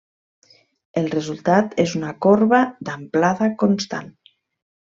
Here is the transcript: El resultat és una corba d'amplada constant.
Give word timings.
El 1.01 1.09
resultat 1.15 1.77
és 1.85 1.95
una 2.01 2.13
corba 2.27 2.65
d'amplada 2.89 3.53
constant. 3.65 4.13